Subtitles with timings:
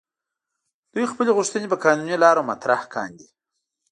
[0.93, 3.27] دوی خپلې غوښتنې په قانوني لارو مطرح کاندي.